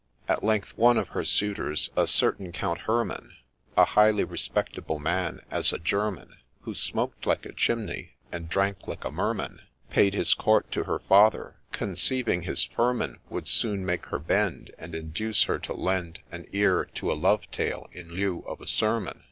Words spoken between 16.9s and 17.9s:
to a love tale